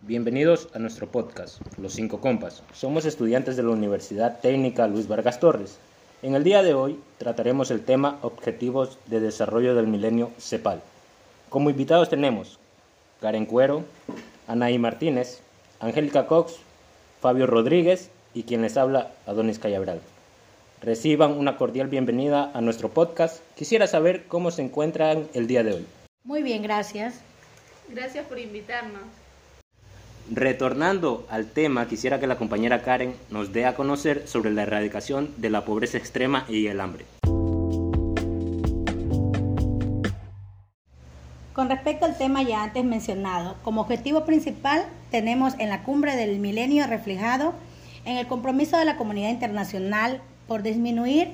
Bienvenidos 0.00 0.68
a 0.74 0.78
nuestro 0.78 1.08
podcast, 1.08 1.60
Los 1.76 1.94
Cinco 1.94 2.20
Compas. 2.20 2.62
Somos 2.72 3.04
estudiantes 3.04 3.56
de 3.56 3.64
la 3.64 3.70
Universidad 3.70 4.38
Técnica 4.40 4.86
Luis 4.86 5.08
Vargas 5.08 5.40
Torres. 5.40 5.78
En 6.22 6.36
el 6.36 6.44
día 6.44 6.62
de 6.62 6.72
hoy 6.72 7.00
trataremos 7.18 7.72
el 7.72 7.84
tema 7.84 8.18
Objetivos 8.22 8.98
de 9.06 9.18
Desarrollo 9.18 9.74
del 9.74 9.88
Milenio 9.88 10.30
CEPAL. 10.38 10.82
Como 11.48 11.70
invitados 11.70 12.08
tenemos 12.08 12.60
Karen 13.20 13.46
Cuero, 13.46 13.82
Anaí 14.46 14.78
Martínez, 14.78 15.40
Angélica 15.80 16.28
Cox, 16.28 16.54
Fabio 17.20 17.48
Rodríguez 17.48 18.10
y 18.34 18.44
quien 18.44 18.62
les 18.62 18.76
habla, 18.76 19.10
Adonis 19.26 19.58
Callabral. 19.58 20.00
Reciban 20.84 21.38
una 21.38 21.56
cordial 21.56 21.88
bienvenida 21.88 22.50
a 22.52 22.60
nuestro 22.60 22.90
podcast. 22.90 23.40
Quisiera 23.56 23.86
saber 23.86 24.26
cómo 24.26 24.50
se 24.50 24.60
encuentran 24.60 25.26
el 25.32 25.46
día 25.46 25.62
de 25.62 25.72
hoy. 25.72 25.86
Muy 26.24 26.42
bien, 26.42 26.62
gracias. 26.62 27.20
Gracias 27.88 28.26
por 28.26 28.38
invitarnos. 28.38 29.00
Retornando 30.30 31.26
al 31.30 31.46
tema, 31.46 31.88
quisiera 31.88 32.20
que 32.20 32.26
la 32.26 32.36
compañera 32.36 32.82
Karen 32.82 33.14
nos 33.30 33.54
dé 33.54 33.64
a 33.64 33.74
conocer 33.74 34.28
sobre 34.28 34.50
la 34.50 34.64
erradicación 34.64 35.32
de 35.38 35.48
la 35.48 35.64
pobreza 35.64 35.96
extrema 35.96 36.44
y 36.50 36.66
el 36.66 36.78
hambre. 36.80 37.06
Con 41.54 41.70
respecto 41.70 42.04
al 42.04 42.18
tema 42.18 42.42
ya 42.42 42.62
antes 42.62 42.84
mencionado, 42.84 43.56
como 43.64 43.80
objetivo 43.80 44.26
principal 44.26 44.84
tenemos 45.10 45.54
en 45.58 45.70
la 45.70 45.82
cumbre 45.82 46.14
del 46.14 46.40
milenio 46.40 46.86
reflejado 46.86 47.54
en 48.04 48.18
el 48.18 48.26
compromiso 48.26 48.76
de 48.76 48.84
la 48.84 48.98
comunidad 48.98 49.30
internacional 49.30 50.20
por 50.46 50.62
disminuir 50.62 51.28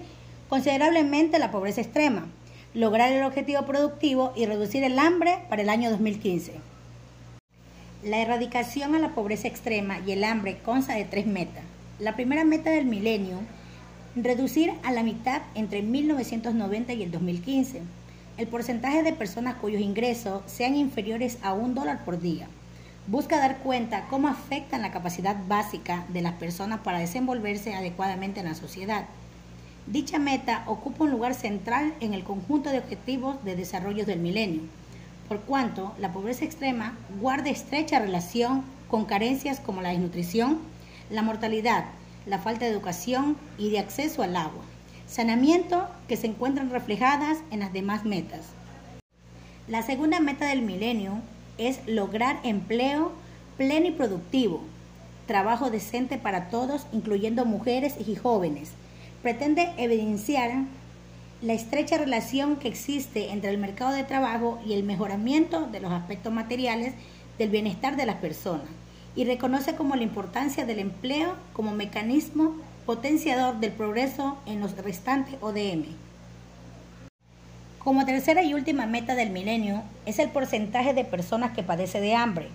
considerablemente 0.49 1.39
la 1.39 1.51
pobreza 1.51 1.81
extrema, 1.81 2.27
lograr 2.75 3.13
el 3.13 3.25
objetivo 3.25 3.67
productivo 3.67 4.33
y 4.37 4.47
reducir 4.47 4.85
el 4.85 4.99
hambre 4.99 5.39
para 5.49 5.63
el 5.63 5.69
año 5.69 5.91
2015. 5.91 6.55
La 8.05 8.19
erradicación 8.19 8.95
a 8.95 8.99
la 8.99 9.15
pobreza 9.15 9.49
extrema 9.49 9.99
y 10.07 10.13
el 10.13 10.25
hambre 10.25 10.59
consta 10.65 10.95
de 10.95 11.05
tres 11.05 11.27
metas. 11.27 11.65
La 11.99 12.17
primera 12.17 12.45
meta 12.45 12.71
del 12.71 12.87
milenio, 12.87 13.39
reducir 14.17 14.73
a 14.83 14.93
la 14.93 15.03
mitad 15.03 15.43
entre 15.55 15.83
1990 15.83 16.93
y 16.95 17.03
el 17.03 17.11
2015 17.11 17.83
el 18.41 18.47
porcentaje 18.47 19.03
de 19.03 19.13
personas 19.13 19.57
cuyos 19.57 19.83
ingresos 19.83 20.43
sean 20.47 20.75
inferiores 20.75 21.37
a 21.43 21.53
un 21.53 21.75
dólar 21.75 22.07
por 22.07 22.19
día. 22.19 22.49
Busca 23.11 23.39
dar 23.39 23.59
cuenta 23.59 24.07
cómo 24.09 24.29
afectan 24.29 24.83
la 24.83 24.93
capacidad 24.93 25.37
básica 25.49 26.05
de 26.11 26.23
las 26.23 26.35
personas 26.35 26.79
para 26.79 27.01
desenvolverse 27.01 27.75
adecuadamente 27.75 28.39
en 28.39 28.47
la 28.47 28.55
sociedad. 28.55 29.05
Dicha 29.89 30.21
meta 30.21 30.63
ocupa 30.67 31.03
un 31.03 31.11
lugar 31.11 31.35
central 31.35 31.93
en 31.99 32.15
el 32.15 32.23
conjunto 32.23 32.71
de 32.71 32.79
objetivos 32.79 33.45
de 33.45 33.57
desarrollo 33.57 34.07
del 34.07 34.21
milenio 34.21 34.63
por 35.27 35.41
cuanto 35.41 35.93
la 35.99 36.13
pobreza 36.13 36.45
extrema 36.45 36.97
guarda 37.21 37.51
estrecha 37.51 37.99
relación 37.99 38.63
con 38.89 39.07
carencias 39.07 39.59
como 39.59 39.83
la 39.83 39.89
desnutrición, 39.91 40.59
la 41.11 41.23
mortalidad, 41.23 41.87
la 42.27 42.39
falta 42.39 42.65
de 42.65 42.71
educación 42.71 43.37
y 43.59 43.71
de 43.71 43.81
acceso 43.81 44.23
al 44.23 44.37
agua, 44.37 44.63
saneamiento 45.09 45.89
que 46.07 46.17
se 46.17 46.29
encuentran 46.29 46.71
reflejadas 46.71 47.39
en 47.51 47.59
las 47.59 47.73
demás 47.73 48.05
metas. 48.05 48.41
La 49.67 49.83
segunda 49.83 50.21
meta 50.21 50.47
del 50.47 50.63
milenio 50.63 51.15
es 51.69 51.81
lograr 51.87 52.41
empleo 52.43 53.13
pleno 53.57 53.87
y 53.87 53.93
productivo, 53.93 54.63
trabajo 55.27 55.71
decente 55.71 56.19
para 56.19 56.49
todos, 56.49 56.87
incluyendo 56.93 57.45
mujeres 57.45 57.95
y 58.05 58.17
jóvenes. 58.17 58.71
Pretende 59.23 59.73
evidenciar 59.77 60.65
la 61.43 61.53
estrecha 61.53 61.99
relación 61.99 62.57
que 62.57 62.69
existe 62.69 63.31
entre 63.31 63.51
el 63.51 63.59
mercado 63.59 63.93
de 63.93 64.05
trabajo 64.05 64.59
y 64.67 64.73
el 64.73 64.83
mejoramiento 64.83 65.67
de 65.67 65.81
los 65.81 65.93
aspectos 65.93 66.33
materiales 66.33 66.95
del 67.39 67.51
bienestar 67.51 67.97
de 67.97 68.07
las 68.07 68.17
personas 68.17 68.67
y 69.17 69.25
reconoce 69.25 69.75
como 69.75 69.97
la 69.97 70.03
importancia 70.03 70.65
del 70.65 70.79
empleo 70.79 71.35
como 71.53 71.73
mecanismo 71.73 72.55
potenciador 72.87 73.61
del 73.61 73.73
progreso 73.73 74.39
en 74.47 74.61
los 74.61 74.77
restantes 74.77 75.37
ODM. 75.41 75.85
Como 77.83 78.05
tercera 78.05 78.43
y 78.43 78.53
última 78.53 78.85
meta 78.85 79.15
del 79.15 79.31
milenio 79.31 79.83
es 80.05 80.19
el 80.19 80.29
porcentaje 80.29 80.93
de 80.93 81.03
personas 81.03 81.53
que 81.53 81.63
padece 81.63 81.99
de 81.99 82.15
hambre, 82.15 82.49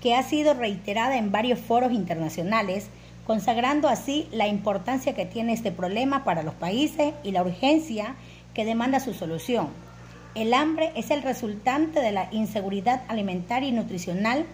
que 0.00 0.16
ha 0.16 0.22
sido 0.24 0.52
reiterada 0.52 1.16
en 1.16 1.30
varios 1.30 1.60
foros 1.60 1.92
internacionales, 1.92 2.88
consagrando 3.24 3.86
así 3.86 4.26
la 4.32 4.48
importancia 4.48 5.14
que 5.14 5.26
tiene 5.26 5.52
este 5.52 5.70
problema 5.70 6.24
para 6.24 6.42
los 6.42 6.54
países 6.54 7.14
y 7.22 7.30
la 7.30 7.42
urgencia 7.42 8.16
que 8.52 8.64
demanda 8.64 8.98
su 8.98 9.14
solución. 9.14 9.68
El 10.34 10.52
hambre 10.52 10.90
es 10.96 11.12
el 11.12 11.22
resultante 11.22 12.00
de 12.00 12.10
la 12.10 12.26
inseguridad 12.32 13.02
alimentaria 13.06 13.68
y 13.68 13.72
nutricional, 13.72 14.44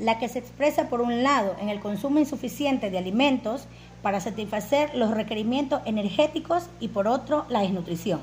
la 0.00 0.18
que 0.18 0.28
se 0.28 0.40
expresa 0.40 0.88
por 0.88 1.02
un 1.02 1.22
lado 1.22 1.54
en 1.60 1.68
el 1.68 1.78
consumo 1.78 2.18
insuficiente 2.18 2.90
de 2.90 2.98
alimentos 2.98 3.68
para 4.02 4.20
satisfacer 4.20 4.92
los 4.96 5.12
requerimientos 5.12 5.82
energéticos 5.84 6.68
y 6.80 6.88
por 6.88 7.06
otro 7.06 7.46
la 7.48 7.60
desnutrición. 7.60 8.18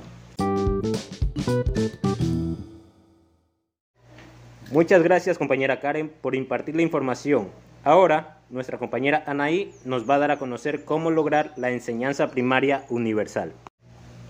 Muchas 4.71 5.03
gracias 5.03 5.37
compañera 5.37 5.79
Karen 5.79 6.11
por 6.21 6.35
impartir 6.35 6.75
la 6.75 6.81
información. 6.81 7.49
Ahora, 7.83 8.39
nuestra 8.49 8.77
compañera 8.77 9.23
Anaí 9.27 9.71
nos 9.85 10.09
va 10.09 10.15
a 10.15 10.19
dar 10.19 10.31
a 10.31 10.39
conocer 10.39 10.85
cómo 10.85 11.11
lograr 11.11 11.53
la 11.55 11.71
enseñanza 11.71 12.31
primaria 12.31 12.83
universal. 12.89 13.53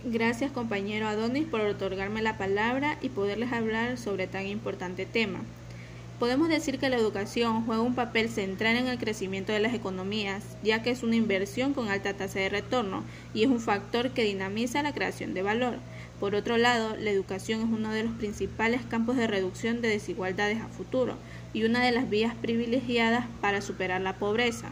Gracias 0.04 0.52
compañero 0.52 1.08
Adonis 1.08 1.46
por 1.46 1.62
otorgarme 1.62 2.22
la 2.22 2.38
palabra 2.38 2.98
y 3.02 3.10
poderles 3.10 3.54
hablar 3.54 3.98
sobre 3.98 4.28
tan 4.28 4.46
importante 4.46 5.06
tema. 5.06 5.40
Podemos 6.20 6.48
decir 6.48 6.80
que 6.80 6.90
la 6.90 6.96
educación 6.96 7.66
juega 7.66 7.82
un 7.82 7.94
papel 7.94 8.30
central 8.30 8.78
en 8.78 8.88
el 8.88 8.98
crecimiento 8.98 9.52
de 9.52 9.60
las 9.60 9.74
economías, 9.74 10.44
ya 10.64 10.82
que 10.82 10.90
es 10.90 11.04
una 11.04 11.18
inversión 11.18 11.74
con 11.74 11.90
alta 11.90 12.14
tasa 12.14 12.40
de 12.40 12.48
retorno 12.48 13.04
y 13.34 13.44
es 13.44 13.50
un 13.50 13.60
factor 13.60 14.12
que 14.12 14.24
dinamiza 14.24 14.82
la 14.82 14.94
creación 14.94 15.34
de 15.34 15.42
valor. 15.42 15.76
Por 16.22 16.34
otro 16.34 16.58
lado, 16.58 16.96
la 16.96 17.12
educación 17.12 17.60
es 17.60 17.68
uno 17.68 17.92
de 17.92 18.04
los 18.04 18.14
principales 18.14 18.82
campos 18.90 19.18
de 19.18 19.28
reducción 19.28 19.82
de 19.82 19.90
desigualdades 19.90 20.62
a 20.62 20.70
futuro 20.70 21.18
y 21.54 21.66
una 21.66 21.84
de 21.84 21.92
las 21.92 22.10
vías 22.10 22.34
privilegiadas 22.34 23.26
para 23.42 23.60
superar 23.60 24.00
la 24.00 24.14
pobreza. 24.14 24.70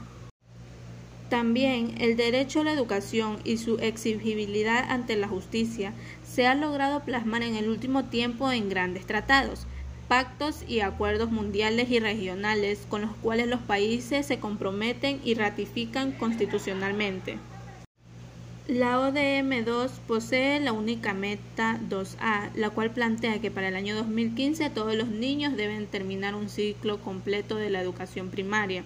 También 1.28 1.96
el 2.00 2.16
derecho 2.16 2.62
a 2.62 2.64
la 2.64 2.72
educación 2.72 3.40
y 3.44 3.58
su 3.58 3.80
exigibilidad 3.80 4.90
ante 4.90 5.18
la 5.18 5.28
justicia 5.28 5.92
se 6.26 6.48
ha 6.48 6.56
logrado 6.56 7.02
plasmar 7.02 7.44
en 7.44 7.56
el 7.56 7.68
último 7.68 8.06
tiempo 8.06 8.50
en 8.50 8.70
grandes 8.70 9.06
tratados, 9.06 9.68
pactos 10.08 10.64
y 10.68 10.82
acuerdos 10.82 11.32
mundiales 11.32 11.90
y 11.90 12.00
regionales 12.00 12.86
con 12.90 13.02
los 13.02 13.12
cuales 13.18 13.48
los 13.48 13.62
países 13.62 14.26
se 14.26 14.40
comprometen 14.40 15.20
y 15.24 15.34
ratifican 15.34 16.12
constitucionalmente. 16.12 17.38
La 18.68 18.98
ODM2 18.98 19.90
posee 20.08 20.62
la 20.62 20.72
única 20.72 21.14
meta 21.14 21.80
2A, 21.90 22.54
la 22.56 22.70
cual 22.70 22.92
plantea 22.92 23.42
que 23.42 23.52
para 23.52 23.68
el 23.68 23.76
año 23.76 23.94
2015 23.94 24.70
todos 24.70 24.96
los 24.96 25.10
niños 25.10 25.58
deben 25.58 25.86
terminar 25.86 26.34
un 26.34 26.48
ciclo 26.48 27.00
completo 27.02 27.58
de 27.58 27.70
la 27.70 27.82
educación 27.82 28.30
primaria. 28.30 28.86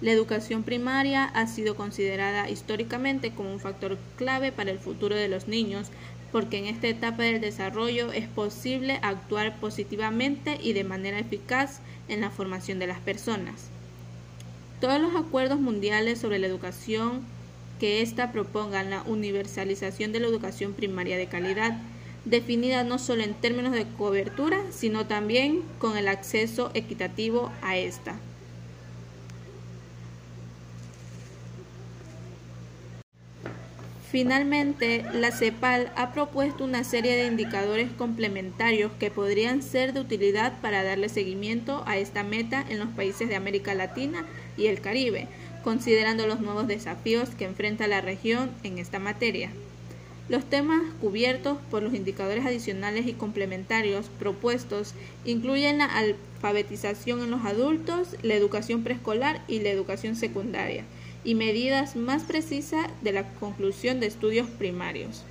La 0.00 0.10
educación 0.10 0.64
primaria 0.64 1.26
ha 1.26 1.46
sido 1.46 1.76
considerada 1.76 2.50
históricamente 2.50 3.30
como 3.30 3.52
un 3.52 3.60
factor 3.60 3.96
clave 4.16 4.50
para 4.50 4.72
el 4.72 4.80
futuro 4.80 5.14
de 5.14 5.28
los 5.28 5.46
niños, 5.46 5.92
porque 6.32 6.58
en 6.58 6.66
esta 6.66 6.88
etapa 6.88 7.22
del 7.22 7.40
desarrollo 7.40 8.10
es 8.10 8.26
posible 8.26 8.98
actuar 9.02 9.60
positivamente 9.60 10.58
y 10.60 10.72
de 10.72 10.82
manera 10.82 11.18
eficaz 11.18 11.80
en 12.08 12.22
la 12.22 12.30
formación 12.30 12.78
de 12.78 12.86
las 12.86 12.98
personas. 12.98 13.68
Todos 14.80 15.00
los 15.00 15.14
acuerdos 15.14 15.60
mundiales 15.60 16.18
sobre 16.18 16.38
la 16.38 16.46
educación 16.48 17.20
que 17.78 18.00
ésta 18.00 18.32
proponga 18.32 18.82
la 18.82 19.02
universalización 19.02 20.12
de 20.12 20.20
la 20.20 20.28
educación 20.28 20.72
primaria 20.72 21.16
de 21.16 21.26
calidad, 21.26 21.78
definida 22.24 22.82
no 22.82 22.98
solo 22.98 23.22
en 23.22 23.34
términos 23.34 23.72
de 23.72 23.86
cobertura, 23.98 24.58
sino 24.70 25.06
también 25.06 25.62
con 25.78 25.96
el 25.96 26.08
acceso 26.08 26.70
equitativo 26.74 27.50
a 27.60 27.76
esta. 27.76 28.16
Finalmente, 34.12 35.06
la 35.14 35.32
CEPAL 35.32 35.90
ha 35.96 36.12
propuesto 36.12 36.64
una 36.64 36.84
serie 36.84 37.16
de 37.16 37.28
indicadores 37.28 37.90
complementarios 37.92 38.92
que 39.00 39.10
podrían 39.10 39.62
ser 39.62 39.94
de 39.94 40.00
utilidad 40.00 40.60
para 40.60 40.84
darle 40.84 41.08
seguimiento 41.08 41.82
a 41.86 41.96
esta 41.96 42.22
meta 42.22 42.62
en 42.68 42.78
los 42.78 42.90
países 42.90 43.30
de 43.30 43.36
América 43.36 43.72
Latina 43.72 44.26
y 44.58 44.66
el 44.66 44.82
Caribe, 44.82 45.28
considerando 45.64 46.26
los 46.26 46.40
nuevos 46.40 46.66
desafíos 46.66 47.30
que 47.30 47.46
enfrenta 47.46 47.86
la 47.86 48.02
región 48.02 48.50
en 48.64 48.76
esta 48.76 48.98
materia. 48.98 49.48
Los 50.28 50.44
temas 50.44 50.82
cubiertos 51.00 51.56
por 51.70 51.82
los 51.82 51.94
indicadores 51.94 52.44
adicionales 52.44 53.06
y 53.06 53.14
complementarios 53.14 54.10
propuestos 54.18 54.92
incluyen 55.24 55.78
la 55.78 55.86
alfabetización 55.86 57.22
en 57.22 57.30
los 57.30 57.46
adultos, 57.46 58.16
la 58.20 58.34
educación 58.34 58.82
preescolar 58.82 59.40
y 59.48 59.60
la 59.60 59.70
educación 59.70 60.16
secundaria, 60.16 60.84
y 61.24 61.34
medidas 61.34 61.96
más 61.96 62.22
precisas 62.24 62.86
de 63.02 63.12
la 63.12 63.24
conclusión 63.34 64.00
de 64.00 64.06
estudios 64.06 64.46
primarios. 64.46 65.24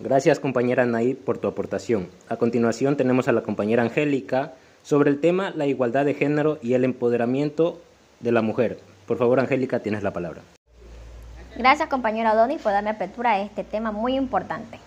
Gracias 0.00 0.38
compañera 0.38 0.84
Anaí 0.84 1.14
por 1.14 1.38
tu 1.38 1.48
aportación. 1.48 2.08
A 2.28 2.36
continuación 2.36 2.96
tenemos 2.96 3.26
a 3.28 3.32
la 3.32 3.42
compañera 3.42 3.82
Angélica 3.82 4.54
sobre 4.82 5.10
el 5.10 5.20
tema 5.20 5.50
la 5.50 5.66
igualdad 5.66 6.04
de 6.04 6.14
género 6.14 6.58
y 6.62 6.74
el 6.74 6.84
empoderamiento 6.84 7.80
de 8.20 8.32
la 8.32 8.40
mujer. 8.40 8.78
Por 9.06 9.18
favor 9.18 9.40
Angélica, 9.40 9.80
tienes 9.80 10.02
la 10.02 10.12
palabra. 10.12 10.42
Gracias 11.56 11.88
compañero 11.88 12.34
Donis 12.36 12.62
por 12.62 12.72
darme 12.72 12.90
apertura 12.90 13.32
a 13.32 13.40
este 13.40 13.64
tema 13.64 13.90
muy 13.90 14.14
importante. 14.14 14.78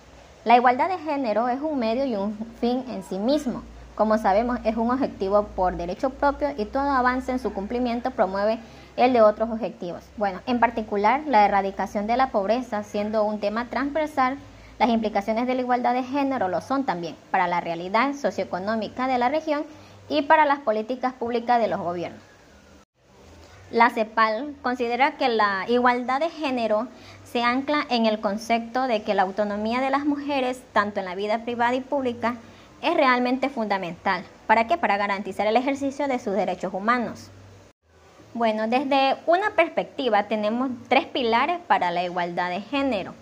La 0.45 0.55
igualdad 0.55 0.89
de 0.89 0.97
género 0.97 1.49
es 1.49 1.59
un 1.59 1.77
medio 1.77 2.05
y 2.05 2.15
un 2.15 2.37
fin 2.59 2.85
en 2.89 3.03
sí 3.03 3.19
mismo. 3.19 3.63
Como 3.95 4.17
sabemos, 4.17 4.59
es 4.63 4.77
un 4.77 4.89
objetivo 4.89 5.43
por 5.55 5.75
derecho 5.75 6.09
propio 6.09 6.49
y 6.57 6.65
todo 6.65 6.89
avance 6.89 7.31
en 7.31 7.39
su 7.39 7.53
cumplimiento 7.53 8.11
promueve 8.11 8.59
el 8.97 9.13
de 9.13 9.21
otros 9.21 9.49
objetivos. 9.49 10.03
Bueno, 10.17 10.39
en 10.45 10.59
particular, 10.59 11.21
la 11.27 11.45
erradicación 11.45 12.07
de 12.07 12.17
la 12.17 12.29
pobreza, 12.29 12.83
siendo 12.83 13.23
un 13.23 13.39
tema 13.39 13.69
transversal, 13.69 14.37
las 14.79 14.89
implicaciones 14.89 15.45
de 15.45 15.55
la 15.55 15.61
igualdad 15.61 15.93
de 15.93 16.03
género 16.03 16.47
lo 16.47 16.61
son 16.61 16.85
también 16.85 17.15
para 17.29 17.47
la 17.47 17.61
realidad 17.61 18.13
socioeconómica 18.15 19.07
de 19.07 19.17
la 19.17 19.29
región 19.29 19.63
y 20.09 20.23
para 20.23 20.45
las 20.45 20.59
políticas 20.59 21.13
públicas 21.13 21.59
de 21.59 21.67
los 21.67 21.79
gobiernos. 21.79 22.21
La 23.71 23.89
CEPAL 23.89 24.55
considera 24.61 25.17
que 25.17 25.29
la 25.29 25.65
igualdad 25.69 26.19
de 26.19 26.29
género 26.29 26.87
se 27.23 27.43
ancla 27.43 27.85
en 27.89 28.05
el 28.05 28.19
concepto 28.19 28.87
de 28.87 29.03
que 29.03 29.13
la 29.13 29.21
autonomía 29.21 29.79
de 29.79 29.89
las 29.89 30.05
mujeres, 30.05 30.61
tanto 30.73 30.99
en 30.99 31.05
la 31.05 31.15
vida 31.15 31.45
privada 31.45 31.75
y 31.75 31.81
pública, 31.81 32.35
es 32.81 32.93
realmente 32.95 33.49
fundamental. 33.49 34.23
¿Para 34.47 34.67
qué? 34.67 34.77
Para 34.77 34.97
garantizar 34.97 35.47
el 35.47 35.55
ejercicio 35.55 36.07
de 36.07 36.19
sus 36.19 36.33
derechos 36.33 36.73
humanos. 36.73 37.29
Bueno, 38.33 38.67
desde 38.67 39.17
una 39.25 39.51
perspectiva 39.51 40.23
tenemos 40.23 40.69
tres 40.87 41.05
pilares 41.05 41.59
para 41.67 41.91
la 41.91 42.03
igualdad 42.03 42.49
de 42.49 42.61
género. 42.61 43.13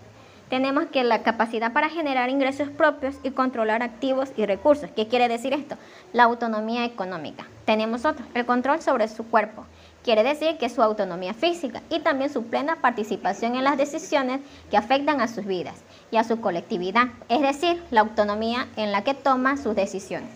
Tenemos 0.48 0.86
que 0.86 1.04
la 1.04 1.22
capacidad 1.22 1.72
para 1.72 1.88
generar 1.88 2.28
ingresos 2.28 2.68
propios 2.70 3.16
y 3.22 3.30
controlar 3.30 3.82
activos 3.82 4.32
y 4.36 4.46
recursos. 4.46 4.90
¿Qué 4.94 5.06
quiere 5.06 5.28
decir 5.28 5.52
esto? 5.52 5.76
La 6.12 6.24
autonomía 6.24 6.84
económica. 6.84 7.46
Tenemos 7.64 8.04
otro, 8.04 8.24
el 8.34 8.46
control 8.46 8.80
sobre 8.80 9.06
su 9.08 9.24
cuerpo. 9.28 9.64
Quiere 10.02 10.22
decir 10.22 10.56
que 10.56 10.70
su 10.70 10.82
autonomía 10.82 11.34
física 11.34 11.82
y 11.90 12.00
también 12.00 12.32
su 12.32 12.44
plena 12.44 12.76
participación 12.76 13.54
en 13.54 13.64
las 13.64 13.76
decisiones 13.76 14.40
que 14.70 14.78
afectan 14.78 15.20
a 15.20 15.28
sus 15.28 15.44
vidas 15.44 15.76
y 16.10 16.16
a 16.16 16.24
su 16.24 16.40
colectividad, 16.40 17.08
es 17.28 17.42
decir, 17.42 17.82
la 17.90 18.00
autonomía 18.00 18.66
en 18.76 18.92
la 18.92 19.04
que 19.04 19.12
toma 19.12 19.58
sus 19.58 19.74
decisiones. 19.74 20.30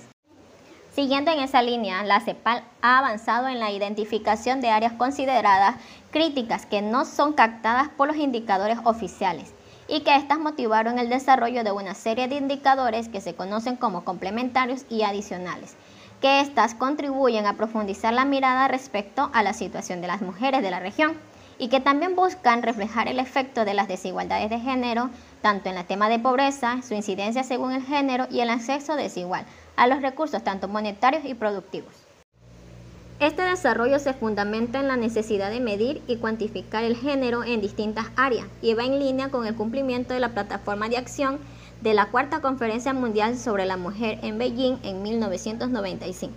Siguiendo 0.94 1.32
en 1.32 1.40
esa 1.40 1.62
línea, 1.62 2.04
la 2.04 2.20
CEPAL 2.20 2.62
ha 2.82 2.98
avanzado 2.98 3.48
en 3.48 3.58
la 3.58 3.72
identificación 3.72 4.60
de 4.60 4.68
áreas 4.68 4.92
consideradas 4.92 5.76
críticas 6.12 6.66
que 6.66 6.82
no 6.82 7.04
son 7.04 7.32
captadas 7.32 7.88
por 7.88 8.06
los 8.06 8.16
indicadores 8.16 8.78
oficiales 8.84 9.52
y 9.88 10.00
que 10.00 10.14
éstas 10.14 10.38
motivaron 10.38 10.98
el 10.98 11.08
desarrollo 11.08 11.64
de 11.64 11.72
una 11.72 11.94
serie 11.94 12.28
de 12.28 12.36
indicadores 12.36 13.08
que 13.08 13.20
se 13.20 13.34
conocen 13.34 13.76
como 13.76 14.04
complementarios 14.04 14.84
y 14.88 15.02
adicionales, 15.02 15.74
que 16.20 16.40
éstas 16.40 16.74
contribuyen 16.74 17.46
a 17.46 17.56
profundizar 17.56 18.12
la 18.12 18.24
mirada 18.24 18.68
respecto 18.68 19.30
a 19.32 19.42
la 19.42 19.52
situación 19.52 20.00
de 20.00 20.08
las 20.08 20.22
mujeres 20.22 20.62
de 20.62 20.70
la 20.70 20.80
región 20.80 21.14
y 21.58 21.68
que 21.68 21.80
también 21.80 22.16
buscan 22.16 22.62
reflejar 22.62 23.08
el 23.08 23.18
efecto 23.18 23.64
de 23.64 23.74
las 23.74 23.88
desigualdades 23.88 24.50
de 24.50 24.58
género, 24.58 25.10
tanto 25.42 25.68
en 25.68 25.78
el 25.78 25.84
tema 25.84 26.08
de 26.08 26.18
pobreza, 26.18 26.82
su 26.82 26.94
incidencia 26.94 27.44
según 27.44 27.72
el 27.72 27.82
género 27.82 28.26
y 28.30 28.40
el 28.40 28.50
acceso 28.50 28.96
desigual 28.96 29.46
a 29.76 29.86
los 29.86 30.02
recursos 30.02 30.42
tanto 30.42 30.68
monetarios 30.68 31.24
y 31.24 31.34
productivos. 31.34 31.92
Este 33.20 33.42
desarrollo 33.42 34.00
se 34.00 34.12
fundamenta 34.12 34.80
en 34.80 34.88
la 34.88 34.96
necesidad 34.96 35.50
de 35.50 35.60
medir 35.60 36.02
y 36.08 36.16
cuantificar 36.16 36.82
el 36.82 36.96
género 36.96 37.44
en 37.44 37.60
distintas 37.60 38.06
áreas 38.16 38.46
y 38.60 38.74
va 38.74 38.84
en 38.84 38.98
línea 38.98 39.30
con 39.30 39.46
el 39.46 39.54
cumplimiento 39.54 40.14
de 40.14 40.20
la 40.20 40.30
plataforma 40.30 40.88
de 40.88 40.96
acción 40.96 41.38
de 41.84 41.92
la 41.92 42.10
Cuarta 42.10 42.40
Conferencia 42.40 42.94
Mundial 42.94 43.36
sobre 43.36 43.66
la 43.66 43.76
Mujer 43.76 44.18
en 44.22 44.38
Beijing 44.38 44.78
en 44.84 45.02
1995. 45.02 46.32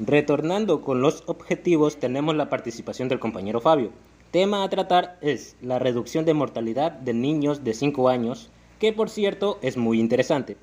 Retornando 0.00 0.82
con 0.82 1.02
los 1.02 1.22
objetivos, 1.26 2.00
tenemos 2.00 2.34
la 2.34 2.50
participación 2.50 3.08
del 3.08 3.20
compañero 3.20 3.60
Fabio, 3.60 3.92
tema 4.32 4.64
a 4.64 4.68
tratar 4.68 5.18
es 5.20 5.54
la 5.62 5.78
reducción 5.78 6.24
de 6.24 6.34
mortalidad 6.34 6.90
de 6.90 7.14
niños 7.14 7.62
de 7.62 7.72
5 7.72 8.08
años, 8.08 8.50
que 8.80 8.92
por 8.92 9.08
cierto 9.08 9.60
es 9.62 9.76
muy 9.76 10.00
interesante. 10.00 10.56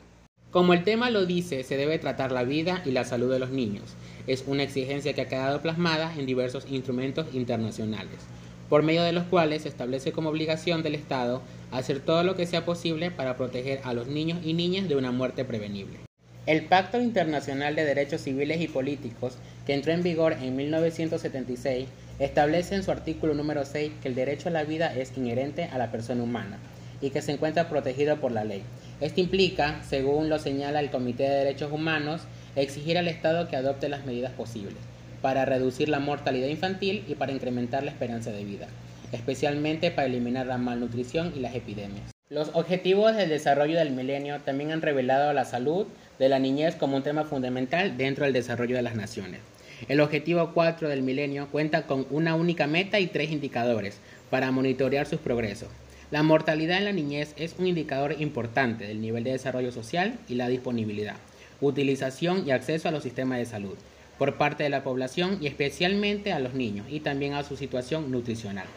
Como 0.52 0.74
el 0.74 0.84
tema 0.84 1.10
lo 1.12 1.26
dice, 1.26 1.64
se 1.64 1.78
debe 1.78 1.98
tratar 1.98 2.34
la 2.34 2.44
vida 2.44 2.82
y 2.84 2.92
la 2.92 3.06
salud 3.06 3.32
de 3.32 3.40
los 3.40 3.52
niños. 3.52 3.96
Es 4.28 4.44
una 4.48 4.64
exigencia 4.64 5.14
que 5.14 5.22
ha 5.22 5.30
quedado 5.30 5.62
plasmada 5.62 6.14
en 6.18 6.26
diversos 6.26 6.66
instrumentos 6.70 7.28
internacionales, 7.34 8.28
por 8.70 8.84
medio 8.84 9.04
de 9.04 9.14
los 9.14 9.24
cuales 9.26 9.64
se 9.64 9.70
establece 9.70 10.12
como 10.12 10.30
obligación 10.30 10.84
del 10.84 10.96
Estado 10.96 11.42
hacer 11.72 12.00
todo 12.00 12.24
lo 12.24 12.36
que 12.36 12.46
sea 12.46 12.66
posible 12.66 13.12
para 13.12 13.38
proteger 13.38 13.82
a 13.84 13.94
los 13.94 14.08
niños 14.08 14.40
y 14.44 14.54
niñas 14.54 14.88
de 14.90 14.96
una 14.96 15.12
muerte 15.12 15.46
prevenible. 15.46 16.00
El 16.46 16.66
Pacto 16.66 17.02
Internacional 17.02 17.76
de 17.76 17.84
Derechos 17.84 18.22
Civiles 18.22 18.62
y 18.62 18.68
Políticos, 18.68 19.38
que 19.66 19.74
entró 19.74 19.92
en 19.92 20.04
vigor 20.04 20.34
en 20.34 20.56
1976, 20.56 21.88
establece 22.20 22.76
en 22.76 22.84
su 22.84 22.92
artículo 22.92 23.34
número 23.34 23.66
6 23.66 23.92
que 24.02 24.08
el 24.08 24.16
derecho 24.16 24.48
a 24.50 24.54
la 24.54 24.64
vida 24.64 24.96
es 24.96 25.16
inherente 25.18 25.66
a 25.66 25.78
la 25.78 25.92
persona 25.92 26.24
humana 26.24 26.58
y 27.02 27.10
que 27.10 27.22
se 27.22 27.34
encuentra 27.34 27.70
protegido 27.70 28.18
por 28.18 28.32
la 28.32 28.46
ley. 28.46 28.64
Esto 29.02 29.20
implica, 29.20 29.82
según 29.88 30.30
lo 30.30 30.40
señala 30.40 30.80
el 30.80 30.90
Comité 30.90 31.24
de 31.24 31.36
Derechos 31.36 31.72
Humanos, 31.72 32.22
exigir 32.56 32.98
al 32.98 33.08
Estado 33.08 33.50
que 33.50 33.58
adopte 33.58 33.90
las 33.90 34.06
medidas 34.06 34.32
posibles 34.32 34.78
para 35.22 35.46
reducir 35.46 35.90
la 35.90 36.00
mortalidad 36.00 36.48
infantil 36.48 37.04
y 37.08 37.16
para 37.16 37.32
incrementar 37.32 37.84
la 37.84 37.92
esperanza 37.92 38.32
de 38.32 38.44
vida, 38.44 38.68
especialmente 39.12 39.92
para 39.92 40.08
eliminar 40.08 40.46
la 40.48 40.58
malnutrición 40.58 41.34
y 41.36 41.40
las 41.40 41.56
epidemias. 41.56 42.12
Los 42.30 42.50
objetivos 42.54 43.16
del 43.16 43.30
desarrollo 43.30 43.78
del 43.78 43.92
milenio 43.92 44.42
también 44.42 44.72
han 44.72 44.82
revelado 44.82 45.32
la 45.32 45.46
salud 45.46 45.88
de 46.20 46.28
la 46.28 46.40
niñez 46.40 46.76
como 46.76 46.98
un 46.98 47.04
tema 47.04 47.24
fundamental 47.24 47.98
dentro 47.98 48.26
del 48.26 48.34
desarrollo 48.34 48.76
de 48.76 48.82
las 48.82 48.96
naciones. 48.96 49.40
El 49.88 50.02
objetivo 50.02 50.52
4 50.54 50.90
del 50.90 51.04
milenio 51.04 51.48
cuenta 51.48 51.84
con 51.84 52.06
una 52.10 52.36
única 52.36 52.68
meta 52.68 53.00
y 53.00 53.08
tres 53.08 53.32
indicadores 53.32 54.00
para 54.30 54.52
monitorear 54.52 55.06
sus 55.06 55.20
progresos. 55.20 55.70
La 56.12 56.24
mortalidad 56.24 56.80
en 56.80 56.86
la 56.86 56.92
niñez 56.92 57.34
es 57.38 57.56
un 57.60 57.68
indicador 57.68 58.16
importante 58.20 58.88
del 58.88 59.02
nivel 59.02 59.24
de 59.24 59.32
desarrollo 59.32 59.72
social 59.72 60.18
y 60.28 60.36
la 60.36 60.50
disponibilidad, 60.50 61.16
utilización 61.62 62.48
y 62.48 62.52
acceso 62.52 62.90
a 62.90 62.92
los 62.92 63.04
sistemas 63.04 63.38
de 63.38 63.46
salud 63.46 63.78
por 64.18 64.36
parte 64.36 64.64
de 64.64 64.70
la 64.70 64.84
población 64.84 65.38
y 65.42 65.48
especialmente 65.48 66.34
a 66.34 66.40
los 66.40 66.54
niños 66.54 66.88
y 66.90 67.00
también 67.00 67.34
a 67.34 67.44
su 67.44 67.56
situación 67.56 68.12
nutricional. 68.12 68.68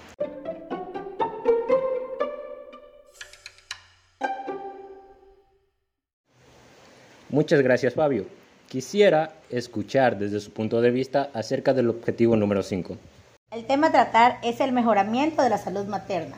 Muchas 7.30 7.62
gracias 7.62 7.94
Fabio. 7.94 8.26
Quisiera 8.68 9.34
escuchar 9.50 10.18
desde 10.18 10.40
su 10.40 10.52
punto 10.52 10.80
de 10.80 10.90
vista 10.90 11.30
acerca 11.32 11.72
del 11.72 11.88
objetivo 11.88 12.36
número 12.36 12.62
5. 12.62 12.96
El 13.52 13.64
tema 13.66 13.88
a 13.88 13.92
tratar 13.92 14.38
es 14.42 14.60
el 14.60 14.72
mejoramiento 14.72 15.42
de 15.42 15.50
la 15.50 15.58
salud 15.58 15.86
materna. 15.86 16.36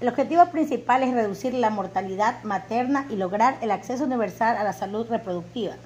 El 0.00 0.08
objetivo 0.08 0.44
principal 0.50 1.02
es 1.02 1.14
reducir 1.14 1.54
la 1.54 1.70
mortalidad 1.70 2.42
materna 2.42 3.06
y 3.10 3.16
lograr 3.16 3.56
el 3.62 3.70
acceso 3.70 4.04
universal 4.04 4.56
a 4.56 4.64
la 4.64 4.72
salud 4.72 5.06
reproductiva. 5.08 5.76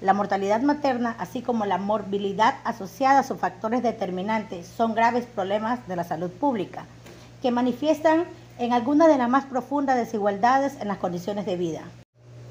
La 0.00 0.14
mortalidad 0.14 0.62
materna, 0.62 1.14
así 1.18 1.42
como 1.42 1.66
la 1.66 1.76
morbilidad 1.76 2.54
asociada 2.64 3.18
a 3.18 3.22
sus 3.22 3.38
factores 3.38 3.82
determinantes, 3.82 4.66
son 4.66 4.94
graves 4.94 5.26
problemas 5.26 5.86
de 5.88 5.96
la 5.96 6.04
salud 6.04 6.30
pública 6.30 6.86
que 7.42 7.50
manifiestan 7.50 8.24
en 8.58 8.72
algunas 8.72 9.08
de 9.08 9.18
las 9.18 9.28
más 9.28 9.44
profundas 9.44 9.96
desigualdades 9.96 10.80
en 10.80 10.88
las 10.88 10.96
condiciones 10.96 11.44
de 11.44 11.56
vida. 11.56 11.82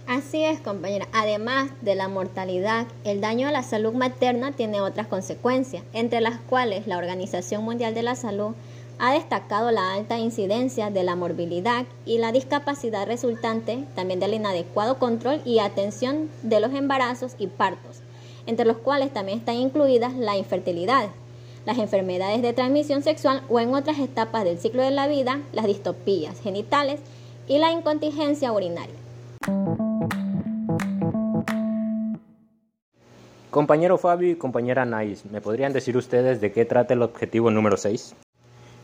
Así 0.08 0.44
es, 0.44 0.60
compañera. 0.60 1.08
Además 1.12 1.70
de 1.82 1.96
la 1.96 2.08
mortalidad, 2.08 2.86
el 3.04 3.20
daño 3.20 3.48
a 3.48 3.52
la 3.52 3.64
salud 3.64 3.94
materna 3.94 4.52
tiene 4.52 4.82
otras 4.82 5.08
consecuencias, 5.08 5.84
entre 5.94 6.22
las 6.22 6.38
cuales 6.38 6.86
la 6.86 6.98
Organización 6.98 7.64
Mundial 7.64 7.96
de 7.96 8.04
la 8.04 8.16
Salud 8.16 8.56
ha 9.00 9.14
destacado 9.14 9.72
la 9.72 9.94
alta 9.94 10.20
incidencia 10.20 10.92
de 10.92 11.04
la 11.04 11.16
morbilidad 11.16 11.86
y 12.06 12.18
la 12.18 12.34
discapacidad 12.34 13.08
resultante, 13.08 13.86
también 13.96 14.20
del 14.20 14.34
inadecuado 14.34 15.00
control 15.00 15.42
y 15.46 15.60
atención 15.60 16.30
de 16.44 16.60
los 16.60 16.74
embarazos 16.74 17.36
y 17.40 17.48
partos, 17.48 18.02
entre 18.46 18.66
los 18.66 18.78
cuales 18.78 19.14
también 19.14 19.40
están 19.40 19.56
incluidas 19.56 20.14
la 20.16 20.36
infertilidad, 20.36 21.10
las 21.66 21.78
enfermedades 21.78 22.42
de 22.42 22.52
transmisión 22.52 23.02
sexual 23.02 23.42
o 23.50 23.62
en 23.62 23.74
otras 23.74 24.00
etapas 24.00 24.44
del 24.44 24.60
ciclo 24.60 24.84
de 24.84 24.92
la 24.92 25.08
vida, 25.08 25.40
las 25.54 25.66
distopías 25.66 26.40
genitales 26.42 27.00
y 27.48 27.58
la 27.58 27.72
incontinencia 27.72 28.52
urinaria. 28.52 28.96
Compañero 33.50 33.98
Fabio 33.98 34.30
y 34.30 34.36
compañera 34.36 34.84
Anaís, 34.84 35.26
¿me 35.26 35.42
podrían 35.42 35.74
decir 35.74 35.98
ustedes 35.98 36.40
de 36.42 36.52
qué 36.52 36.66
trata 36.66 36.94
el 36.94 37.02
objetivo 37.02 37.50
número 37.50 37.78
6? 37.78 38.14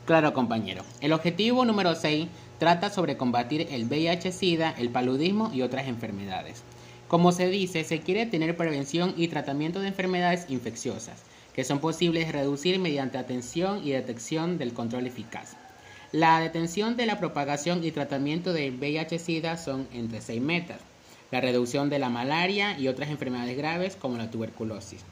Claro, 0.06 0.34
compañero. 0.34 0.84
El 1.02 1.14
objetivo 1.14 1.66
número 1.66 1.96
6 1.96 2.28
trata 2.60 2.92
sobre 2.92 3.18
combatir 3.18 3.68
el 3.72 3.86
VIH-Sida, 3.86 4.76
el 4.78 4.90
paludismo 4.90 5.50
y 5.52 5.64
otras 5.64 5.88
enfermedades. 5.88 6.62
Como 7.08 7.32
se 7.32 7.50
dice, 7.50 7.84
se 7.84 8.02
quiere 8.02 8.28
tener 8.28 8.56
prevención 8.56 9.16
y 9.18 9.30
tratamiento 9.30 9.80
de 9.80 9.88
enfermedades 9.88 10.46
infecciosas 10.50 11.24
que 11.56 11.64
son 11.64 11.80
posibles 11.80 12.28
de 12.28 12.34
reducir 12.34 12.80
mediante 12.80 13.18
atención 13.18 13.80
y 13.82 13.92
detección 13.92 14.58
del 14.58 14.74
control 14.74 15.08
eficaz. 15.08 15.56
La 16.12 16.40
detención 16.40 16.98
de 16.98 17.06
la 17.06 17.18
propagación 17.18 17.84
y 17.84 17.92
tratamiento 17.92 18.54
del 18.54 18.78
VIH-Sida 18.78 19.58
son 19.58 19.88
entre 19.92 20.22
seis 20.22 20.42
metas. 20.42 20.82
La 21.32 21.42
reducción 21.42 21.90
de 21.90 21.98
la 21.98 22.10
malaria 22.10 22.78
y 22.78 22.90
otras 22.90 23.10
enfermedades 23.10 23.58
graves 23.58 23.96
como 23.96 24.18
la 24.18 24.30
tuberculosis. 24.30 25.04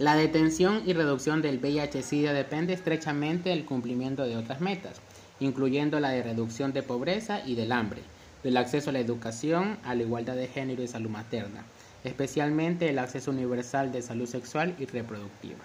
La 0.00 0.16
detención 0.16 0.82
y 0.86 0.94
reducción 0.94 1.42
del 1.42 1.60
VIH-Sida 1.60 2.32
depende 2.32 2.72
estrechamente 2.72 3.50
del 3.50 3.66
cumplimiento 3.66 4.24
de 4.24 4.38
otras 4.38 4.62
metas, 4.62 4.98
incluyendo 5.40 6.00
la 6.00 6.08
de 6.08 6.22
reducción 6.22 6.72
de 6.72 6.82
pobreza 6.82 7.42
y 7.44 7.54
del 7.54 7.70
hambre, 7.70 8.00
del 8.42 8.56
acceso 8.56 8.88
a 8.88 8.92
la 8.94 9.00
educación, 9.00 9.76
a 9.84 9.94
la 9.94 10.02
igualdad 10.02 10.36
de 10.36 10.48
género 10.48 10.82
y 10.82 10.88
salud 10.88 11.10
materna, 11.10 11.66
especialmente 12.02 12.88
el 12.88 12.98
acceso 12.98 13.30
universal 13.30 13.92
de 13.92 14.00
salud 14.00 14.26
sexual 14.26 14.74
y 14.78 14.86
reproductiva. 14.86 15.58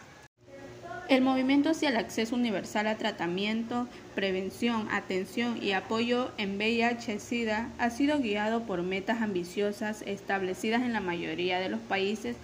El 1.08 1.22
movimiento 1.22 1.70
hacia 1.70 1.88
el 1.88 1.96
acceso 1.96 2.36
universal 2.36 2.88
a 2.88 2.98
tratamiento, 2.98 3.88
prevención, 4.16 4.90
atención 4.92 5.64
y 5.64 5.72
apoyo 5.72 6.32
en 6.38 6.58
VIH-Sida 6.58 7.70
ha 7.78 7.90
sido 7.90 8.20
guiado 8.20 8.64
por 8.64 8.82
metas 8.82 9.22
ambiciosas 9.22 10.02
establecidas 10.06 10.82
en 10.82 10.92
la 10.92 11.00
mayoría 11.00 11.60
de 11.60 11.70
los 11.70 11.80
países 11.80 12.36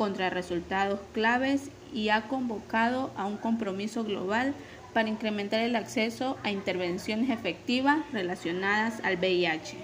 contra 0.00 0.30
resultados 0.30 0.98
claves 1.12 1.68
y 1.92 2.08
ha 2.08 2.22
convocado 2.22 3.10
a 3.18 3.26
un 3.26 3.36
compromiso 3.36 4.02
global 4.02 4.54
para 4.94 5.10
incrementar 5.10 5.60
el 5.60 5.76
acceso 5.76 6.38
a 6.42 6.50
intervenciones 6.50 7.28
efectivas 7.28 7.98
relacionadas 8.10 9.00
al 9.02 9.18
VIH. 9.18 9.76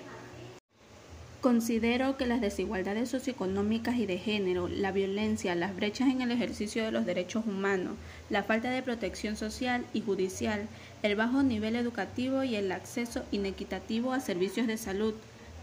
Considero 1.43 2.17
que 2.17 2.25
las 2.25 2.41
desigualdades 2.41 3.11
socioeconómicas 3.11 3.97
y 3.97 4.07
de 4.07 4.17
género, 4.17 4.69
la 4.69 4.91
violencia, 4.91 5.55
las 5.55 5.77
brechas 5.77 6.09
en 6.09 6.23
el 6.23 6.31
ejercicio 6.31 6.83
de 6.83 6.93
los 6.93 7.05
derechos 7.05 7.45
humanos, 7.45 7.93
la 8.31 8.43
falta 8.43 8.71
de 8.71 8.83
protección 8.83 9.37
social 9.37 9.85
y 9.93 10.01
judicial, 10.01 10.67
el 11.03 11.15
bajo 11.15 11.43
nivel 11.43 11.77
educativo 11.77 12.43
y 12.43 12.57
el 12.57 12.73
acceso 12.73 13.23
inequitativo 13.33 14.15
a 14.15 14.21
servicios 14.21 14.67
de 14.67 14.79
salud 14.79 15.13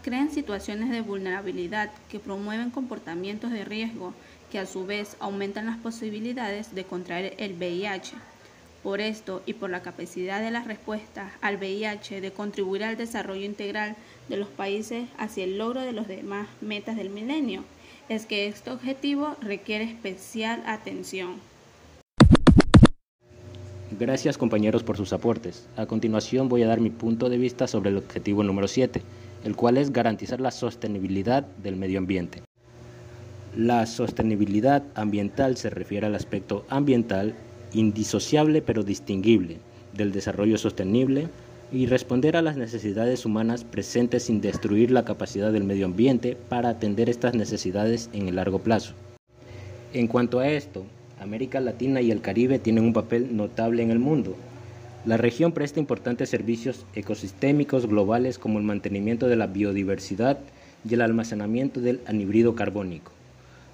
crean 0.04 0.30
situaciones 0.30 0.90
de 0.90 1.00
vulnerabilidad 1.00 1.90
que 2.10 2.20
promueven 2.20 2.70
comportamientos 2.70 3.50
de 3.50 3.64
riesgo 3.64 4.14
que 4.54 4.60
a 4.60 4.66
su 4.66 4.86
vez 4.86 5.16
aumentan 5.18 5.66
las 5.66 5.78
posibilidades 5.78 6.76
de 6.76 6.84
contraer 6.84 7.34
el 7.38 7.54
VIH. 7.54 8.14
Por 8.84 9.00
esto 9.00 9.42
y 9.46 9.54
por 9.54 9.68
la 9.68 9.82
capacidad 9.82 10.40
de 10.40 10.52
las 10.52 10.68
respuestas 10.68 11.32
al 11.40 11.56
VIH 11.56 12.20
de 12.20 12.30
contribuir 12.30 12.84
al 12.84 12.96
desarrollo 12.96 13.44
integral 13.44 13.96
de 14.28 14.36
los 14.36 14.46
países 14.46 15.08
hacia 15.18 15.42
el 15.42 15.58
logro 15.58 15.80
de 15.80 15.90
los 15.90 16.06
demás 16.06 16.46
metas 16.60 16.94
del 16.94 17.10
milenio, 17.10 17.64
es 18.08 18.26
que 18.26 18.46
este 18.46 18.70
objetivo 18.70 19.34
requiere 19.40 19.82
especial 19.82 20.62
atención. 20.66 21.40
Gracias 23.98 24.38
compañeros 24.38 24.84
por 24.84 24.96
sus 24.96 25.12
aportes. 25.12 25.66
A 25.76 25.86
continuación 25.86 26.48
voy 26.48 26.62
a 26.62 26.68
dar 26.68 26.78
mi 26.78 26.90
punto 26.90 27.28
de 27.28 27.38
vista 27.38 27.66
sobre 27.66 27.90
el 27.90 27.96
objetivo 27.96 28.44
número 28.44 28.68
7, 28.68 29.02
el 29.42 29.56
cual 29.56 29.78
es 29.78 29.92
garantizar 29.92 30.40
la 30.40 30.52
sostenibilidad 30.52 31.42
del 31.42 31.74
medio 31.74 31.98
ambiente. 31.98 32.44
La 33.56 33.86
sostenibilidad 33.86 34.82
ambiental 34.96 35.56
se 35.56 35.70
refiere 35.70 36.08
al 36.08 36.16
aspecto 36.16 36.64
ambiental 36.70 37.34
indisociable 37.72 38.62
pero 38.62 38.82
distinguible 38.82 39.58
del 39.92 40.10
desarrollo 40.10 40.58
sostenible 40.58 41.28
y 41.70 41.86
responder 41.86 42.36
a 42.36 42.42
las 42.42 42.56
necesidades 42.56 43.24
humanas 43.24 43.62
presentes 43.62 44.24
sin 44.24 44.40
destruir 44.40 44.90
la 44.90 45.04
capacidad 45.04 45.52
del 45.52 45.62
medio 45.62 45.86
ambiente 45.86 46.36
para 46.48 46.68
atender 46.68 47.08
estas 47.08 47.34
necesidades 47.34 48.10
en 48.12 48.26
el 48.26 48.36
largo 48.36 48.58
plazo. 48.58 48.94
En 49.92 50.08
cuanto 50.08 50.40
a 50.40 50.48
esto, 50.48 50.84
América 51.20 51.60
Latina 51.60 52.00
y 52.00 52.10
el 52.10 52.22
Caribe 52.22 52.58
tienen 52.58 52.82
un 52.82 52.92
papel 52.92 53.36
notable 53.36 53.84
en 53.84 53.92
el 53.92 54.00
mundo. 54.00 54.34
La 55.06 55.16
región 55.16 55.52
presta 55.52 55.78
importantes 55.78 56.28
servicios 56.28 56.86
ecosistémicos 56.96 57.86
globales 57.86 58.36
como 58.36 58.58
el 58.58 58.64
mantenimiento 58.64 59.28
de 59.28 59.36
la 59.36 59.46
biodiversidad 59.46 60.40
y 60.88 60.94
el 60.94 61.02
almacenamiento 61.02 61.80
del 61.80 62.00
anhídrido 62.06 62.56
carbónico 62.56 63.13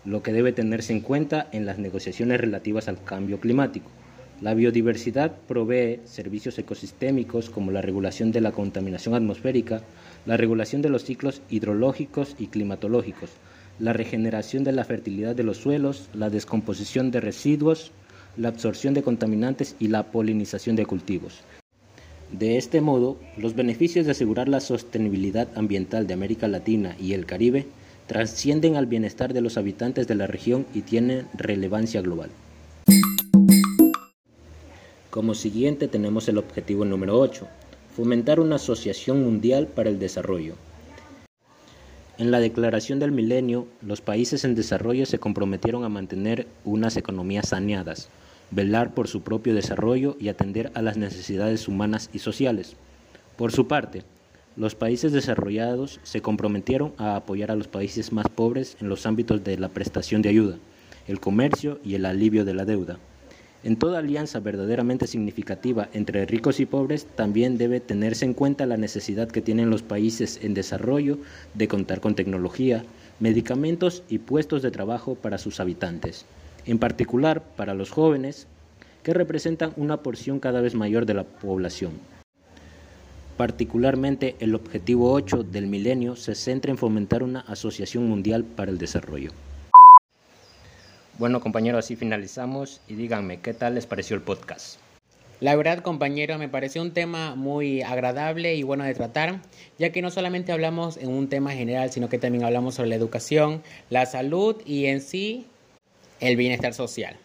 lo 0.05 0.23
que 0.23 0.33
debe 0.33 0.53
tenerse 0.53 0.93
en 0.93 1.01
cuenta 1.01 1.49
en 1.53 1.67
las 1.67 1.79
negociaciones 1.79 2.41
relativas 2.41 2.89
al 2.89 3.03
cambio 3.03 3.41
climático. 3.41 3.91
La 4.41 4.55
biodiversidad 4.55 5.37
provee 5.47 6.01
servicios 6.05 6.59
ecosistémicos 6.59 7.51
como 7.51 7.71
la 7.71 7.83
regulación 7.83 8.33
de 8.33 8.41
la 8.41 8.53
contaminación 8.53 9.15
atmosférica, 9.15 9.83
la 10.25 10.39
regulación 10.39 10.81
de 10.81 10.89
los 10.89 11.05
ciclos 11.05 11.43
hidrológicos 11.51 12.37
y 12.39 12.47
climatológicos, 12.47 13.31
la 13.79 13.93
regeneración 13.93 14.65
de 14.65 14.73
la 14.73 14.85
fertilidad 14.85 15.37
de 15.37 15.43
los 15.43 15.59
suelos, 15.59 16.09
la 16.15 16.31
descomposición 16.31 17.11
de 17.11 17.21
residuos, 17.21 17.93
la 18.39 18.49
absorción 18.49 18.95
de 18.95 19.03
contaminantes 19.03 19.77
y 19.79 19.89
la 19.89 20.05
polinización 20.05 20.77
de 20.77 20.87
cultivos. 20.87 21.43
De 22.33 22.57
este 22.57 22.81
modo, 22.81 23.19
los 23.37 23.55
beneficios 23.55 24.07
de 24.07 24.13
asegurar 24.13 24.49
la 24.49 24.61
sostenibilidad 24.61 25.49
ambiental 25.57 26.07
de 26.07 26.15
América 26.15 26.49
Latina 26.49 26.97
y 26.99 27.13
el 27.13 27.27
Caribe 27.27 27.67
trascienden 28.11 28.75
al 28.75 28.87
bienestar 28.87 29.33
de 29.33 29.41
los 29.41 29.57
habitantes 29.57 30.09
de 30.09 30.17
la 30.17 30.27
región 30.27 30.67
y 30.75 30.81
tienen 30.81 31.29
relevancia 31.33 32.01
global. 32.01 32.29
Como 35.11 35.35
siguiente 35.35 35.87
tenemos 35.87 36.29
el 36.29 36.39
objetivo 36.39 36.85
número 36.85 37.17
8, 37.21 37.47
fomentar 37.95 38.41
una 38.41 38.57
asociación 38.57 39.23
mundial 39.23 39.69
para 39.69 39.91
el 39.91 40.01
desarrollo. 40.01 40.57
En 42.19 42.33
la 42.33 42.41
Declaración 42.41 42.99
del 42.99 43.13
Milenio, 43.13 43.69
los 43.81 44.01
países 44.01 44.45
en 44.45 44.57
desarrollo 44.57 45.07
se 45.07 45.21
comprometieron 45.21 45.85
a 45.85 45.89
mantener 45.89 46.49
unas 46.65 46.97
economías 46.97 47.51
saneadas, 47.51 48.09
velar 48.51 48.93
por 48.93 49.07
su 49.07 49.23
propio 49.23 49.55
desarrollo 49.55 50.17
y 50.19 50.31
atender 50.31 50.73
a 50.75 50.83
las 50.83 50.97
necesidades 50.97 51.69
humanas 51.69 52.11
y 52.13 52.19
sociales. 52.19 52.75
Por 53.37 53.53
su 53.53 53.69
parte, 53.69 54.03
los 54.61 54.75
países 54.75 55.11
desarrollados 55.13 56.01
se 56.03 56.21
comprometieron 56.21 56.93
a 56.99 57.17
apoyar 57.17 57.51
a 57.51 57.57
los 57.57 57.67
países 57.67 58.13
más 58.13 58.27
pobres 58.29 58.77
en 58.83 58.91
los 58.91 59.07
ámbitos 59.07 59.43
de 59.43 59.57
la 59.57 59.71
prestación 59.71 60.21
de 60.21 60.29
ayuda, 60.29 60.59
el 61.09 61.19
comercio 61.19 61.81
y 61.83 61.95
el 61.95 62.05
alivio 62.05 62.45
de 62.45 62.53
la 62.53 62.67
deuda. 62.67 62.99
En 63.65 63.77
toda 63.77 64.01
alianza 64.01 64.39
verdaderamente 64.39 65.07
significativa 65.07 65.89
entre 65.95 66.27
ricos 66.27 66.61
y 66.61 66.67
pobres 66.67 67.07
también 67.07 67.57
debe 67.57 67.81
tenerse 67.81 68.27
en 68.27 68.35
cuenta 68.35 68.67
la 68.67 68.77
necesidad 68.77 69.29
que 69.29 69.41
tienen 69.41 69.71
los 69.71 69.81
países 69.81 70.39
en 70.43 70.53
desarrollo 70.53 71.17
de 71.55 71.67
contar 71.67 72.03
con 72.03 72.15
tecnología, 72.15 72.85
medicamentos 73.19 74.03
y 74.11 74.19
puestos 74.19 74.61
de 74.61 74.71
trabajo 74.71 75.15
para 75.15 75.39
sus 75.39 75.59
habitantes, 75.59 76.27
en 76.67 76.79
particular 76.79 77.43
para 77.57 77.73
los 77.73 77.89
jóvenes, 77.89 78.47
que 79.05 79.15
representan 79.15 79.73
una 79.79 80.03
porción 80.03 80.39
cada 80.39 80.61
vez 80.61 80.75
mayor 80.75 81.07
de 81.07 81.15
la 81.15 81.25
población. 81.25 81.93
Particularmente 83.41 84.37
el 84.41 84.55
objetivo 84.55 85.15
8 85.15 85.45
del 85.45 85.67
milenio 85.67 86.15
se 86.15 86.35
centra 86.35 86.73
en 86.73 86.77
fomentar 86.77 87.23
una 87.23 87.41
asociación 87.41 88.07
mundial 88.07 88.45
para 88.45 88.71
el 88.71 88.77
desarrollo. 88.77 89.31
Bueno 91.19 91.41
compañeros, 91.41 91.87
así 91.87 91.97
finalizamos 91.97 92.83
y 92.87 92.97
díganme, 92.97 93.41
¿qué 93.41 93.55
tal 93.55 93.77
les 93.77 93.87
pareció 93.87 94.15
el 94.15 94.21
podcast? 94.21 94.79
La 95.41 95.57
verdad, 95.57 95.79
compañero, 95.79 96.37
me 96.37 96.51
pareció 96.51 96.83
un 96.83 96.91
tema 96.91 97.35
muy 97.35 97.81
agradable 97.81 98.57
y 98.57 98.63
bueno 98.63 98.85
de 98.85 98.93
tratar, 98.93 99.41
ya 99.79 99.91
que 99.91 100.03
no 100.03 100.11
solamente 100.11 100.53
hablamos 100.53 100.99
en 100.99 101.09
un 101.09 101.31
tema 101.31 101.53
general, 101.53 101.91
sino 101.91 102.11
que 102.11 102.19
también 102.19 102.45
hablamos 102.45 102.75
sobre 102.75 102.91
la 102.91 102.97
educación, 102.97 103.63
la 103.89 104.05
salud 104.05 104.57
y 104.67 104.85
en 104.85 105.01
sí 105.01 105.47
el 106.21 106.37
bienestar 106.37 106.75
social. 106.75 107.17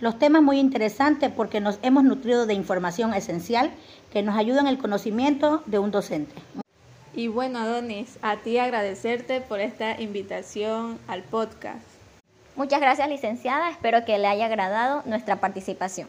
Los 0.00 0.18
temas 0.18 0.42
muy 0.42 0.60
interesantes 0.60 1.30
porque 1.34 1.60
nos 1.60 1.80
hemos 1.82 2.04
nutrido 2.04 2.46
de 2.46 2.54
información 2.54 3.14
esencial 3.14 3.72
que 4.12 4.22
nos 4.22 4.36
ayuda 4.36 4.60
en 4.60 4.68
el 4.68 4.78
conocimiento 4.78 5.62
de 5.66 5.80
un 5.80 5.90
docente. 5.90 6.34
Y 7.14 7.26
bueno, 7.26 7.58
Adonis, 7.58 8.16
a 8.22 8.36
ti 8.36 8.58
agradecerte 8.58 9.40
por 9.40 9.58
esta 9.58 10.00
invitación 10.00 11.00
al 11.08 11.24
podcast. 11.24 11.82
Muchas 12.54 12.80
gracias, 12.80 13.08
licenciada. 13.08 13.70
Espero 13.70 14.04
que 14.04 14.18
le 14.18 14.28
haya 14.28 14.46
agradado 14.46 15.02
nuestra 15.04 15.40
participación. 15.40 16.08